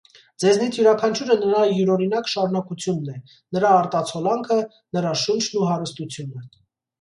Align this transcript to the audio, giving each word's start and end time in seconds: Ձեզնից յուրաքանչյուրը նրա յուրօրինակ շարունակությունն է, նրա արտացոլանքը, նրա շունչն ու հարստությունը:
Ձեզնից 0.43 0.77
յուրաքանչյուրը 0.77 1.35
նրա 1.41 1.59
յուրօրինակ 1.79 2.31
շարունակությունն 2.33 3.11
է, 3.17 3.35
նրա 3.59 3.75
արտացոլանքը, 3.83 4.59
նրա 4.99 5.13
շունչն 5.27 5.61
ու 5.61 5.69
հարստությունը: 5.75 6.45